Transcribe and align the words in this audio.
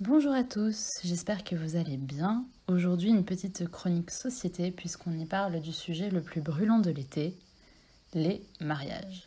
Bonjour 0.00 0.34
à 0.34 0.44
tous, 0.44 0.98
j'espère 1.04 1.42
que 1.42 1.56
vous 1.56 1.76
allez 1.76 1.96
bien. 1.96 2.44
Aujourd'hui 2.68 3.08
une 3.08 3.24
petite 3.24 3.66
chronique 3.66 4.10
société 4.10 4.70
puisqu'on 4.70 5.18
y 5.18 5.24
parle 5.24 5.58
du 5.58 5.72
sujet 5.72 6.10
le 6.10 6.20
plus 6.20 6.42
brûlant 6.42 6.80
de 6.80 6.90
l'été, 6.90 7.34
les 8.12 8.44
mariages. 8.60 9.26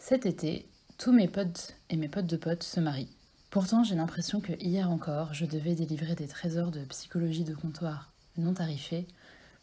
Cet 0.00 0.26
été, 0.26 0.66
tous 0.98 1.12
mes 1.12 1.28
potes 1.28 1.76
et 1.90 1.96
mes 1.96 2.08
potes 2.08 2.26
de 2.26 2.36
potes 2.36 2.64
se 2.64 2.80
marient. 2.80 3.14
Pourtant 3.50 3.84
j'ai 3.84 3.94
l'impression 3.94 4.40
que 4.40 4.52
hier 4.54 4.90
encore 4.90 5.32
je 5.32 5.46
devais 5.46 5.76
délivrer 5.76 6.16
des 6.16 6.26
trésors 6.26 6.72
de 6.72 6.84
psychologie 6.86 7.44
de 7.44 7.54
comptoir 7.54 8.10
non 8.36 8.54
tarifés 8.54 9.06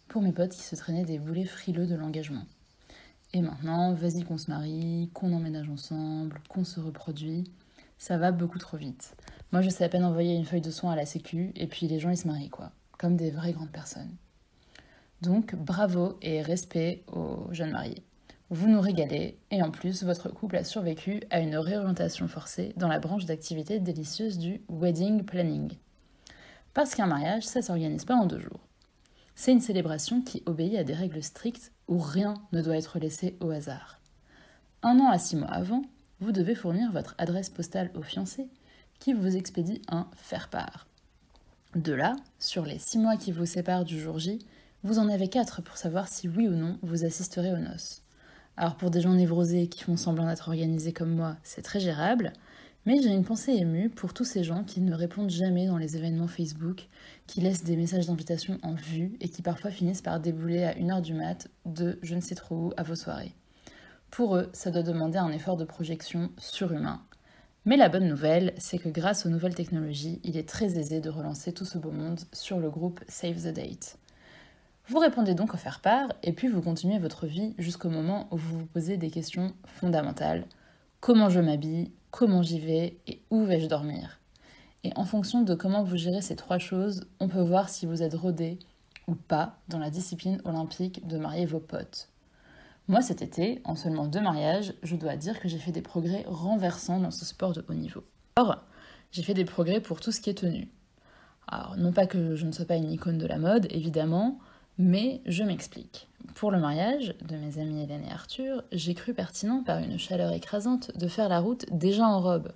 pour 0.07 0.21
mes 0.21 0.31
potes 0.31 0.53
qui 0.53 0.63
se 0.63 0.77
traînaient 0.77 1.03
des 1.03 1.19
boulets 1.19 1.43
frileux 1.43 1.87
de 1.87 1.95
l'engagement. 1.95 2.45
Et 3.33 3.41
maintenant, 3.41 3.93
vas-y 3.93 4.23
qu'on 4.23 4.37
se 4.37 4.49
marie, 4.49 5.09
qu'on 5.13 5.33
emménage 5.33 5.67
ensemble, 5.67 6.39
qu'on 6.47 6.63
se 6.63 6.79
reproduit. 6.79 7.51
Ça 7.97 8.17
va 8.17 8.31
beaucoup 8.31 8.59
trop 8.59 8.77
vite. 8.77 9.13
Moi, 9.51 9.61
je 9.61 9.69
sais 9.69 9.83
à 9.83 9.89
peine 9.89 10.03
envoyer 10.03 10.35
une 10.35 10.45
feuille 10.45 10.61
de 10.61 10.71
soins 10.71 10.91
à 10.91 10.95
la 10.95 11.05
sécu, 11.05 11.51
et 11.55 11.67
puis 11.67 11.87
les 11.87 11.99
gens, 11.99 12.09
ils 12.09 12.17
se 12.17 12.27
marient, 12.27 12.49
quoi. 12.49 12.71
Comme 12.97 13.15
des 13.15 13.31
vraies 13.31 13.53
grandes 13.53 13.71
personnes. 13.71 14.15
Donc, 15.21 15.55
bravo 15.55 16.17
et 16.21 16.41
respect 16.41 17.03
aux 17.07 17.47
jeunes 17.51 17.71
mariés. 17.71 18.03
Vous 18.49 18.69
nous 18.69 18.81
régalez, 18.81 19.37
et 19.51 19.61
en 19.61 19.71
plus, 19.71 20.03
votre 20.03 20.29
couple 20.29 20.57
a 20.57 20.63
survécu 20.63 21.21
à 21.29 21.39
une 21.39 21.57
réorientation 21.57 22.27
forcée 22.27 22.73
dans 22.77 22.87
la 22.87 22.99
branche 22.99 23.25
d'activité 23.25 23.79
délicieuse 23.79 24.37
du 24.37 24.61
wedding 24.69 25.23
planning. 25.23 25.73
Parce 26.73 26.93
qu'un 26.93 27.07
mariage, 27.07 27.43
ça 27.43 27.61
s'organise 27.61 28.05
pas 28.05 28.15
en 28.15 28.25
deux 28.25 28.39
jours. 28.39 28.59
C'est 29.35 29.51
une 29.51 29.61
célébration 29.61 30.21
qui 30.21 30.43
obéit 30.45 30.77
à 30.77 30.83
des 30.83 30.93
règles 30.93 31.23
strictes 31.23 31.71
où 31.87 31.99
rien 31.99 32.35
ne 32.53 32.61
doit 32.61 32.77
être 32.77 32.99
laissé 32.99 33.37
au 33.39 33.51
hasard. 33.51 33.99
Un 34.81 34.99
an 34.99 35.09
à 35.09 35.19
six 35.19 35.35
mois 35.35 35.49
avant, 35.49 35.83
vous 36.19 36.31
devez 36.31 36.55
fournir 36.55 36.91
votre 36.91 37.15
adresse 37.17 37.49
postale 37.49 37.91
au 37.95 38.01
fiancé 38.01 38.47
qui 38.99 39.13
vous 39.13 39.35
expédie 39.35 39.81
un 39.89 40.07
faire-part. 40.15 40.87
De 41.75 41.93
là, 41.93 42.15
sur 42.39 42.65
les 42.65 42.79
six 42.79 42.97
mois 42.97 43.17
qui 43.17 43.31
vous 43.31 43.45
séparent 43.45 43.85
du 43.85 43.99
jour 43.99 44.19
J, 44.19 44.39
vous 44.83 44.99
en 44.99 45.09
avez 45.09 45.27
quatre 45.27 45.61
pour 45.61 45.77
savoir 45.77 46.07
si 46.07 46.27
oui 46.27 46.47
ou 46.47 46.55
non 46.55 46.79
vous 46.81 47.05
assisterez 47.05 47.51
aux 47.51 47.57
noces. 47.57 48.03
Alors 48.55 48.75
pour 48.75 48.89
des 48.89 49.01
gens 49.01 49.13
névrosés 49.13 49.67
qui 49.67 49.83
font 49.83 49.97
semblant 49.97 50.25
d'être 50.25 50.47
organisés 50.47 50.93
comme 50.93 51.13
moi, 51.13 51.37
c'est 51.43 51.61
très 51.61 51.79
gérable, 51.79 52.33
mais 52.87 53.01
j'ai 53.01 53.09
une 53.09 53.25
pensée 53.25 53.51
émue 53.51 53.89
pour 53.89 54.13
tous 54.13 54.23
ces 54.23 54.43
gens 54.43 54.63
qui 54.63 54.79
ne 54.79 54.95
répondent 54.95 55.29
jamais 55.29 55.67
dans 55.67 55.77
les 55.77 55.97
événements 55.97 56.27
Facebook, 56.27 56.87
qui 57.27 57.41
laissent 57.41 57.65
des 57.65 57.75
messages 57.75 58.07
d'invitation 58.07 58.59
en 58.63 58.73
vue 58.73 59.17
et 59.19 59.27
qui 59.27 59.41
parfois 59.41 59.71
finissent 59.71 60.01
par 60.01 60.19
débouler 60.21 60.63
à 60.63 60.73
1h 60.73 61.01
du 61.01 61.13
mat 61.13 61.49
de 61.65 61.99
je 62.01 62.15
ne 62.15 62.21
sais 62.21 62.35
trop 62.35 62.55
où 62.55 62.73
à 62.77 62.83
vos 62.83 62.95
soirées. 62.95 63.35
Pour 64.09 64.37
eux, 64.37 64.49
ça 64.53 64.71
doit 64.71 64.83
demander 64.83 65.17
un 65.17 65.31
effort 65.31 65.57
de 65.57 65.65
projection 65.65 66.31
surhumain. 66.37 67.01
Mais 67.67 67.75
la 67.75 67.89
bonne 67.89 68.07
nouvelle, 68.07 68.53
c'est 68.57 68.77
que 68.77 68.87
grâce 68.87 69.25
aux 69.25 69.29
nouvelles 69.29 69.53
technologies, 69.53 70.21
il 70.23 70.37
est 70.37 70.47
très 70.47 70.79
aisé 70.79 71.01
de 71.01 71.09
relancer 71.09 71.51
tout 71.51 71.65
ce 71.65 71.77
beau 71.77 71.91
monde 71.91 72.21
sur 72.31 72.59
le 72.59 72.69
groupe 72.69 73.01
Save 73.09 73.43
the 73.43 73.53
Date. 73.53 73.97
Vous 74.87 74.99
répondez 74.99 75.33
donc 75.33 75.53
au 75.53 75.57
faire-part 75.57 76.13
et 76.23 76.31
puis 76.31 76.47
vous 76.47 76.61
continuez 76.61 76.97
votre 76.97 77.27
vie 77.27 77.55
jusqu'au 77.57 77.89
moment 77.89 78.29
où 78.31 78.37
vous 78.37 78.59
vous 78.59 78.65
posez 78.67 78.95
des 78.95 79.09
questions 79.09 79.53
fondamentales. 79.65 80.45
Comment 81.01 81.27
je 81.27 81.41
m'habille 81.41 81.91
comment 82.09 82.41
j'y 82.41 82.61
vais 82.61 82.95
et 83.05 83.19
où 83.31 83.43
vais-je 83.43 83.67
dormir? 83.67 84.21
Et 84.85 84.93
en 84.95 85.03
fonction 85.03 85.41
de 85.41 85.53
comment 85.53 85.83
vous 85.83 85.97
gérez 85.97 86.21
ces 86.21 86.37
trois 86.37 86.59
choses, 86.59 87.05
on 87.19 87.27
peut 87.27 87.41
voir 87.41 87.67
si 87.67 87.85
vous 87.85 88.01
êtes 88.01 88.15
rodé 88.15 88.59
ou 89.07 89.15
pas 89.15 89.57
dans 89.67 89.79
la 89.79 89.89
discipline 89.89 90.41
olympique 90.45 91.05
de 91.05 91.17
marier 91.17 91.45
vos 91.45 91.59
potes. 91.59 92.07
Moi 92.89 93.01
cet 93.01 93.21
été, 93.21 93.61
en 93.65 93.75
seulement 93.75 94.07
deux 94.07 94.21
mariages, 94.21 94.73
je 94.81 94.95
dois 94.95 95.17
dire 95.17 95.39
que 95.41 95.49
j'ai 95.49 95.57
fait 95.57 95.73
des 95.73 95.81
progrès 95.81 96.23
renversants 96.25 96.99
dans 96.99 97.11
ce 97.11 97.25
sport 97.25 97.51
de 97.51 97.65
haut 97.67 97.73
niveau. 97.73 98.03
Or, 98.37 98.63
j'ai 99.11 99.23
fait 99.23 99.33
des 99.33 99.43
progrès 99.43 99.81
pour 99.81 99.99
tout 99.99 100.13
ce 100.13 100.21
qui 100.21 100.29
est 100.29 100.37
tenu. 100.37 100.69
Alors, 101.47 101.75
non 101.77 101.91
pas 101.91 102.07
que 102.07 102.35
je 102.35 102.45
ne 102.45 102.51
sois 102.51 102.65
pas 102.65 102.75
une 102.75 102.91
icône 102.91 103.17
de 103.17 103.27
la 103.27 103.37
mode, 103.37 103.67
évidemment, 103.71 104.39
mais 104.77 105.21
je 105.25 105.43
m'explique. 105.43 106.07
Pour 106.35 106.51
le 106.51 106.59
mariage 106.59 107.15
de 107.27 107.35
mes 107.35 107.59
amis 107.59 107.83
Hélène 107.83 108.05
et 108.05 108.11
Arthur, 108.11 108.63
j'ai 108.71 108.93
cru 108.93 109.13
pertinent, 109.13 109.63
par 109.63 109.79
une 109.79 109.97
chaleur 109.97 110.31
écrasante, 110.31 110.97
de 110.97 111.07
faire 111.07 111.29
la 111.29 111.39
route 111.39 111.65
déjà 111.71 112.05
en 112.05 112.21
robe, 112.21 112.53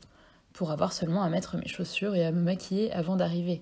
pour 0.53 0.71
avoir 0.71 0.93
seulement 0.93 1.23
à 1.23 1.29
mettre 1.29 1.57
mes 1.57 1.67
chaussures 1.67 2.15
et 2.15 2.25
à 2.25 2.31
me 2.31 2.41
maquiller 2.41 2.91
avant 2.93 3.15
d'arriver. 3.17 3.61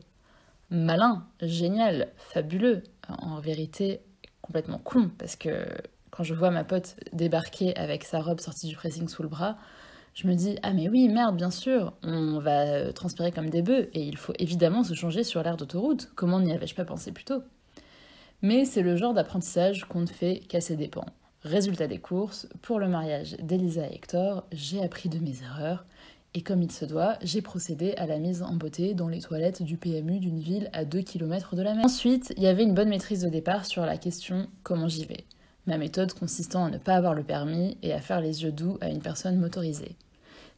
Malin, 0.70 1.26
génial, 1.42 2.10
fabuleux, 2.18 2.84
en 3.08 3.40
vérité 3.40 4.02
complètement 4.42 4.80
con, 4.80 5.10
parce 5.18 5.36
que 5.36 5.66
quand 6.12 6.24
je 6.24 6.34
vois 6.34 6.52
ma 6.52 6.64
pote 6.64 6.96
débarquer 7.14 7.76
avec 7.76 8.04
sa 8.04 8.20
robe 8.22 8.40
sortie 8.40 8.68
du 8.68 8.76
pressing 8.76 9.08
sous 9.08 9.24
le 9.24 9.30
bras, 9.30 9.58
je 10.14 10.28
me 10.28 10.34
dis 10.34 10.58
ah 10.64 10.74
mais 10.74 10.90
oui 10.90 11.08
merde 11.08 11.36
bien 11.36 11.52
sûr 11.52 11.94
on 12.04 12.40
va 12.40 12.92
transpirer 12.94 13.32
comme 13.32 13.50
des 13.50 13.62
bœufs 13.62 13.90
et 13.94 14.02
il 14.02 14.18
faut 14.18 14.34
évidemment 14.40 14.84
se 14.84 14.94
changer 14.94 15.24
sur 15.24 15.44
l'air 15.44 15.56
d'autoroute 15.56 16.10
comment 16.16 16.40
n'y 16.40 16.52
avais-je 16.52 16.76
pas 16.76 16.86
pensé 16.86 17.12
plus 17.12 17.26
tôt? 17.26 17.44
Mais 18.42 18.66
c'est 18.66 18.82
le 18.82 18.96
genre 18.96 19.14
d'apprentissage 19.14 19.86
qu'on 19.86 20.02
ne 20.02 20.08
fait 20.08 20.40
qu'à 20.48 20.62
ses 20.62 20.78
dépens. 20.78 21.06
Résultat 21.44 21.88
des 21.88 22.00
courses, 22.00 22.48
pour 22.62 22.80
le 22.80 22.88
mariage 22.88 23.36
d'Elisa 23.42 23.88
et 23.88 23.96
Hector, 23.96 24.46
j'ai 24.52 24.84
appris 24.84 25.10
de 25.10 25.20
mes 25.20 25.42
erreurs, 25.42 25.86
et 26.34 26.42
comme 26.42 26.62
il 26.62 26.72
se 26.72 26.86
doit, 26.86 27.18
j'ai 27.22 27.42
procédé 27.42 27.94
à 27.98 28.06
la 28.06 28.20
mise 28.20 28.44
en 28.44 28.54
beauté 28.56 28.94
dans 28.94 29.08
les 29.08 29.20
toilettes 29.20 29.64
du 29.64 29.78
PMU 29.78 30.20
d'une 30.20 30.40
ville 30.40 30.70
à 30.74 30.86
2 30.86 31.02
km 31.02 31.56
de 31.56 31.62
la 31.62 31.74
mer. 31.74 31.86
Ensuite, 31.86 32.34
il 32.38 32.44
y 32.44 32.48
avait 32.48 32.64
une 32.64 32.76
bonne 32.76 32.90
maîtrise 32.90 33.24
de 33.24 33.30
départ 33.30 33.66
sur 33.66 33.86
la 33.86 33.98
question 33.98 34.48
comment 34.64 34.88
j'y 34.88 35.06
vais? 35.06 35.26
Ma 35.70 35.78
méthode 35.78 36.14
consistant 36.14 36.66
à 36.66 36.72
ne 36.72 36.80
pas 36.80 36.96
avoir 36.96 37.14
le 37.14 37.22
permis 37.22 37.78
et 37.84 37.94
à 37.94 38.02
faire 38.02 38.22
les 38.22 38.42
yeux 38.42 38.52
doux 38.52 38.80
à 38.82 38.90
une 38.90 39.04
personne 39.04 39.38
motorisée. 39.38 39.96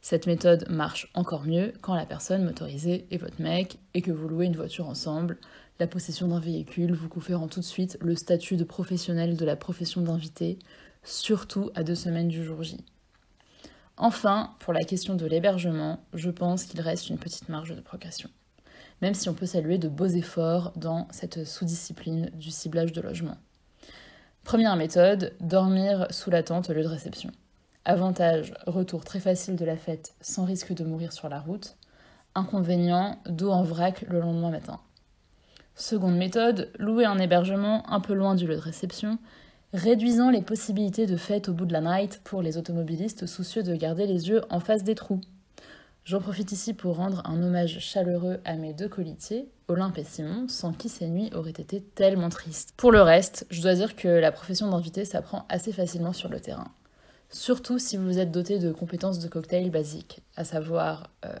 Cette 0.00 0.26
méthode 0.26 0.64
marche 0.70 1.10
encore 1.12 1.44
mieux 1.44 1.74
quand 1.82 1.94
la 1.94 2.06
personne 2.06 2.42
motorisée 2.42 3.06
est 3.10 3.18
votre 3.18 3.42
mec 3.42 3.78
et 3.92 4.00
que 4.00 4.10
vous 4.10 4.26
louez 4.26 4.46
une 4.46 4.56
voiture 4.56 4.88
ensemble, 4.88 5.36
la 5.78 5.86
possession 5.86 6.28
d'un 6.28 6.40
véhicule 6.40 6.94
vous 6.94 7.10
conférant 7.10 7.46
tout 7.46 7.60
de 7.60 7.64
suite 7.66 7.98
le 8.00 8.16
statut 8.16 8.56
de 8.56 8.64
professionnel 8.64 9.36
de 9.36 9.44
la 9.44 9.54
profession 9.54 10.00
d'invité, 10.00 10.58
surtout 11.04 11.68
à 11.74 11.82
deux 11.82 11.94
semaines 11.94 12.28
du 12.28 12.42
jour 12.42 12.62
J. 12.62 12.78
Enfin, 13.98 14.54
pour 14.60 14.72
la 14.72 14.80
question 14.80 15.14
de 15.14 15.26
l'hébergement, 15.26 16.02
je 16.14 16.30
pense 16.30 16.64
qu'il 16.64 16.80
reste 16.80 17.10
une 17.10 17.18
petite 17.18 17.50
marge 17.50 17.76
de 17.76 17.82
progression, 17.82 18.30
même 19.02 19.12
si 19.12 19.28
on 19.28 19.34
peut 19.34 19.44
saluer 19.44 19.76
de 19.76 19.88
beaux 19.88 20.06
efforts 20.06 20.72
dans 20.74 21.06
cette 21.10 21.44
sous-discipline 21.44 22.30
du 22.32 22.50
ciblage 22.50 22.92
de 22.92 23.02
logement. 23.02 23.36
Première 24.44 24.76
méthode, 24.76 25.34
dormir 25.40 26.08
sous 26.10 26.28
la 26.28 26.42
tente 26.42 26.68
au 26.68 26.72
lieu 26.72 26.82
de 26.82 26.88
réception. 26.88 27.30
Avantage, 27.84 28.52
retour 28.66 29.04
très 29.04 29.20
facile 29.20 29.56
de 29.56 29.64
la 29.64 29.76
fête 29.76 30.14
sans 30.20 30.44
risque 30.44 30.74
de 30.74 30.84
mourir 30.84 31.12
sur 31.12 31.28
la 31.28 31.40
route. 31.40 31.76
Inconvénient, 32.34 33.18
dos 33.26 33.50
en 33.50 33.62
vrac 33.62 34.04
le 34.08 34.20
lendemain 34.20 34.50
matin. 34.50 34.80
Seconde 35.74 36.16
méthode, 36.16 36.70
louer 36.78 37.04
un 37.04 37.18
hébergement 37.18 37.88
un 37.90 38.00
peu 38.00 38.14
loin 38.14 38.34
du 38.34 38.46
lieu 38.46 38.56
de 38.56 38.60
réception, 38.60 39.18
réduisant 39.72 40.30
les 40.30 40.42
possibilités 40.42 41.06
de 41.06 41.16
fête 41.16 41.48
au 41.48 41.54
bout 41.54 41.64
de 41.64 41.72
la 41.72 41.80
night 41.80 42.20
pour 42.24 42.42
les 42.42 42.58
automobilistes 42.58 43.26
soucieux 43.26 43.62
de 43.62 43.74
garder 43.74 44.06
les 44.06 44.28
yeux 44.28 44.42
en 44.50 44.60
face 44.60 44.84
des 44.84 44.96
trous. 44.96 45.20
J'en 46.04 46.20
profite 46.20 46.50
ici 46.50 46.74
pour 46.74 46.96
rendre 46.96 47.22
un 47.24 47.40
hommage 47.40 47.78
chaleureux 47.78 48.40
à 48.44 48.56
mes 48.56 48.74
deux 48.74 48.88
colitiers, 48.88 49.48
Olympe 49.68 49.98
et 49.98 50.04
Simon, 50.04 50.48
sans 50.48 50.72
qui 50.72 50.88
ces 50.88 51.06
nuits 51.06 51.30
auraient 51.32 51.50
été 51.50 51.80
tellement 51.80 52.28
tristes. 52.28 52.74
Pour 52.76 52.90
le 52.90 53.02
reste, 53.02 53.46
je 53.50 53.62
dois 53.62 53.74
dire 53.74 53.94
que 53.94 54.08
la 54.08 54.32
profession 54.32 54.68
d'invité 54.68 55.04
s'apprend 55.04 55.46
assez 55.48 55.72
facilement 55.72 56.12
sur 56.12 56.28
le 56.28 56.40
terrain. 56.40 56.72
Surtout 57.30 57.78
si 57.78 57.96
vous 57.96 58.18
êtes 58.18 58.32
doté 58.32 58.58
de 58.58 58.72
compétences 58.72 59.20
de 59.20 59.28
cocktail 59.28 59.70
basiques, 59.70 60.22
à 60.36 60.42
savoir 60.42 61.08
euh, 61.24 61.34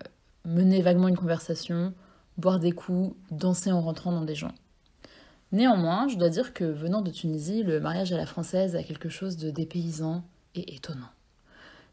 mener 0.44 0.80
vaguement 0.80 1.08
une 1.08 1.16
conversation, 1.16 1.92
boire 2.38 2.60
des 2.60 2.72
coups, 2.72 3.16
danser 3.32 3.72
en 3.72 3.80
rentrant 3.80 4.12
dans 4.12 4.24
des 4.24 4.36
gens. 4.36 4.54
Néanmoins, 5.50 6.06
je 6.06 6.16
dois 6.16 6.30
dire 6.30 6.54
que 6.54 6.64
venant 6.64 7.02
de 7.02 7.10
Tunisie, 7.10 7.64
le 7.64 7.80
mariage 7.80 8.12
à 8.12 8.16
la 8.16 8.26
française 8.26 8.76
a 8.76 8.84
quelque 8.84 9.08
chose 9.08 9.36
de 9.36 9.50
dépaysant 9.50 10.22
et 10.54 10.76
étonnant. 10.76 11.10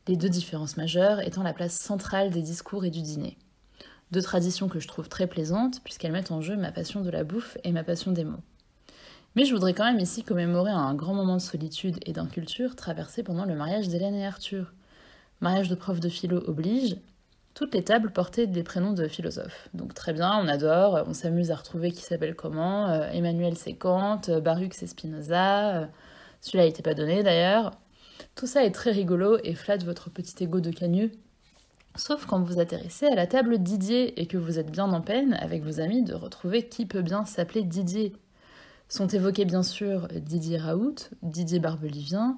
Les 0.09 0.17
deux 0.17 0.27
différences 0.27 0.75
majeures 0.75 1.19
étant 1.19 1.43
la 1.43 1.53
place 1.53 1.77
centrale 1.77 2.31
des 2.31 2.41
discours 2.41 2.83
et 2.83 2.89
du 2.89 3.03
dîner. 3.03 3.37
Deux 4.09 4.23
traditions 4.23 4.67
que 4.67 4.79
je 4.79 4.87
trouve 4.87 5.07
très 5.07 5.27
plaisantes 5.27 5.81
puisqu'elles 5.83 6.11
mettent 6.11 6.31
en 6.31 6.41
jeu 6.41 6.57
ma 6.57 6.71
passion 6.71 7.01
de 7.01 7.11
la 7.11 7.23
bouffe 7.23 7.59
et 7.63 7.71
ma 7.71 7.83
passion 7.83 8.11
des 8.11 8.23
mots. 8.23 8.41
Mais 9.35 9.45
je 9.45 9.53
voudrais 9.53 9.75
quand 9.75 9.85
même 9.85 9.99
ici 9.99 10.23
commémorer 10.23 10.71
un 10.71 10.95
grand 10.95 11.13
moment 11.13 11.35
de 11.35 11.41
solitude 11.41 11.99
et 12.07 12.11
d'inculture 12.11 12.75
traversé 12.75 13.21
pendant 13.21 13.45
le 13.45 13.53
mariage 13.53 13.87
d'Hélène 13.87 14.15
et 14.15 14.25
Arthur. 14.25 14.73
Mariage 15.41 15.69
de 15.69 15.75
prof 15.75 15.99
de 15.99 16.09
philo 16.09 16.41
oblige, 16.47 16.95
toutes 17.53 17.75
les 17.75 17.83
tables 17.83 18.09
portaient 18.09 18.47
des 18.47 18.63
prénoms 18.63 18.93
de 18.93 19.07
philosophes. 19.07 19.69
Donc 19.75 19.93
très 19.93 20.13
bien, 20.13 20.39
on 20.41 20.47
adore, 20.47 21.03
on 21.05 21.13
s'amuse 21.13 21.51
à 21.51 21.55
retrouver 21.55 21.91
qui 21.91 22.01
s'appelle 22.01 22.33
comment. 22.33 22.89
Euh, 22.89 23.11
Emmanuel 23.11 23.55
c'est 23.57 23.75
Kant, 23.75 24.21
euh, 24.29 24.41
Baruch 24.41 24.73
c'est 24.73 24.87
Spinoza. 24.87 25.81
Euh, 25.81 25.85
celui-là 26.41 26.65
n'était 26.65 26.81
pas 26.81 26.95
donné 26.95 27.21
d'ailleurs. 27.21 27.73
Tout 28.39 28.47
ça 28.47 28.63
est 28.63 28.71
très 28.71 28.91
rigolo 28.91 29.37
et 29.43 29.53
flatte 29.53 29.83
votre 29.83 30.09
petit 30.09 30.45
ego 30.45 30.61
de 30.61 30.71
cagneux. 30.71 31.11
Sauf 31.97 32.25
quand 32.25 32.41
vous 32.41 32.61
atterrissez 32.61 33.05
à 33.07 33.13
la 33.13 33.27
table 33.27 33.57
Didier 33.57 34.17
et 34.17 34.27
que 34.27 34.37
vous 34.37 34.57
êtes 34.57 34.71
bien 34.71 34.89
en 34.93 35.01
peine 35.01 35.33
avec 35.41 35.61
vos 35.61 35.81
amis 35.81 36.03
de 36.03 36.13
retrouver 36.13 36.69
qui 36.69 36.85
peut 36.85 37.01
bien 37.01 37.25
s'appeler 37.25 37.63
Didier. 37.63 38.13
Sont 38.87 39.07
évoqués 39.07 39.43
bien 39.43 39.61
sûr 39.61 40.07
Didier 40.15 40.57
Raoult, 40.57 40.95
Didier 41.21 41.59
Barbelivien, 41.59 42.37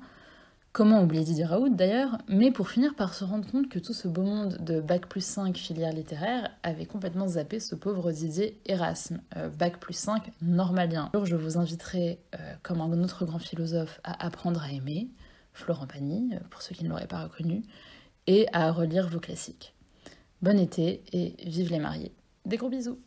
Comment 0.73 1.03
oublier 1.03 1.25
Didier 1.25 1.43
Raoult 1.43 1.75
d'ailleurs, 1.75 2.17
mais 2.29 2.49
pour 2.49 2.69
finir 2.69 2.95
par 2.95 3.13
se 3.13 3.25
rendre 3.25 3.45
compte 3.51 3.67
que 3.67 3.77
tout 3.77 3.91
ce 3.91 4.07
beau 4.07 4.23
monde 4.23 4.57
de 4.61 4.79
Bac 4.79 5.05
plus 5.05 5.23
5 5.23 5.57
filière 5.57 5.91
littéraire 5.91 6.49
avait 6.63 6.85
complètement 6.85 7.27
zappé 7.27 7.59
ce 7.59 7.75
pauvre 7.75 8.13
Didier 8.13 8.57
Erasme, 8.65 9.19
euh, 9.35 9.49
Bac 9.49 9.81
plus 9.81 9.93
5 9.93 10.31
normalien. 10.41 11.11
Je 11.25 11.35
vous 11.35 11.57
inviterai, 11.57 12.19
euh, 12.35 12.53
comme 12.63 12.79
un 12.79 13.03
autre 13.03 13.25
grand 13.25 13.37
philosophe, 13.37 13.99
à 14.05 14.25
apprendre 14.25 14.63
à 14.63 14.71
aimer, 14.71 15.09
Florent 15.53 15.87
Pagny, 15.87 16.33
euh, 16.33 16.39
pour 16.49 16.61
ceux 16.61 16.75
qui 16.75 16.83
ne 16.83 16.89
l'auraient 16.89 17.07
pas 17.07 17.23
reconnu, 17.23 17.63
et 18.27 18.47
à 18.53 18.71
relire 18.71 19.07
vos 19.07 19.19
classiques. 19.19 19.73
Bon 20.41 20.59
été 20.59 21.03
et 21.13 21.35
vive 21.47 21.69
les 21.69 21.79
mariés. 21.79 22.13
Des 22.45 22.57
gros 22.57 22.69
bisous 22.69 22.99